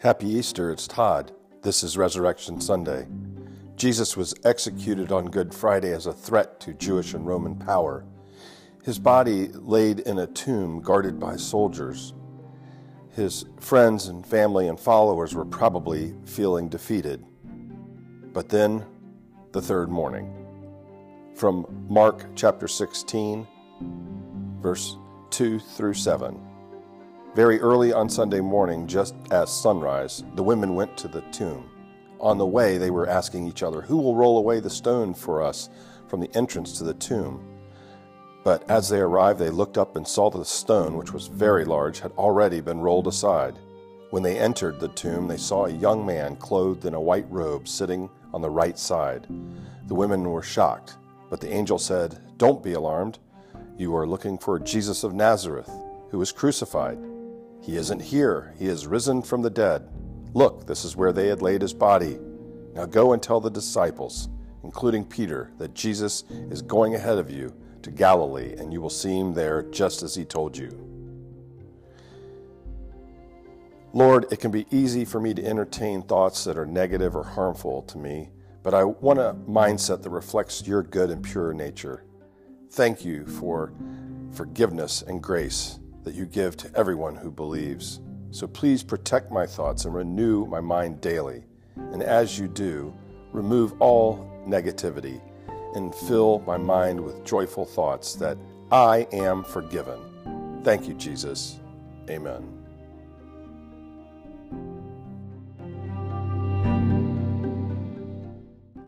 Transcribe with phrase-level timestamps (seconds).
[0.00, 1.30] Happy Easter, it's Todd.
[1.60, 3.06] This is Resurrection Sunday.
[3.76, 8.06] Jesus was executed on Good Friday as a threat to Jewish and Roman power.
[8.82, 12.14] His body laid in a tomb guarded by soldiers.
[13.10, 17.22] His friends and family and followers were probably feeling defeated.
[18.32, 18.86] But then,
[19.52, 20.32] the third morning.
[21.34, 23.46] From Mark chapter 16,
[24.62, 24.96] verse
[25.28, 26.49] 2 through 7.
[27.34, 31.70] Very early on Sunday morning, just as sunrise, the women went to the tomb.
[32.18, 35.40] On the way, they were asking each other, Who will roll away the stone for
[35.40, 35.70] us
[36.08, 37.46] from the entrance to the tomb?
[38.42, 41.64] But as they arrived, they looked up and saw that the stone, which was very
[41.64, 43.54] large, had already been rolled aside.
[44.10, 47.68] When they entered the tomb, they saw a young man clothed in a white robe
[47.68, 49.28] sitting on the right side.
[49.86, 50.96] The women were shocked,
[51.30, 53.20] but the angel said, Don't be alarmed.
[53.76, 55.70] You are looking for Jesus of Nazareth,
[56.10, 56.98] who was crucified.
[57.60, 59.88] He isn't here, he is risen from the dead.
[60.32, 62.18] Look, this is where they had laid his body.
[62.74, 64.28] Now go and tell the disciples,
[64.64, 69.18] including Peter, that Jesus is going ahead of you to Galilee, and you will see
[69.18, 70.86] him there just as he told you.
[73.92, 77.82] Lord, it can be easy for me to entertain thoughts that are negative or harmful
[77.82, 78.30] to me,
[78.62, 82.04] but I want a mindset that reflects your good and pure nature.
[82.70, 83.72] Thank you for
[84.32, 88.00] forgiveness and grace that you give to everyone who believes.
[88.30, 91.44] So please protect my thoughts and renew my mind daily.
[91.76, 92.94] And as you do,
[93.32, 95.20] remove all negativity
[95.74, 98.38] and fill my mind with joyful thoughts that
[98.72, 100.60] I am forgiven.
[100.62, 101.58] Thank you, Jesus.
[102.08, 102.69] Amen.